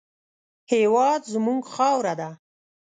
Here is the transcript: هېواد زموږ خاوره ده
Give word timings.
هېواد 0.71 1.21
زموږ 1.33 1.63
خاوره 1.73 2.13
ده 2.19 2.29